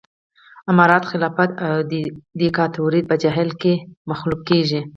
امارت 0.71 1.03
خلافت 1.11 1.49
او 1.65 1.75
ديکتاتوري 2.39 2.99
به 3.09 3.15
جاهل 3.23 3.49
مخلوق 4.09 4.41
کېږي 4.49 4.81